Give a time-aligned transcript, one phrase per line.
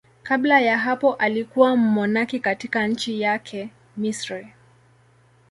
[0.23, 4.53] Kabla ya hapo alikuwa mmonaki katika nchi yake, Misri.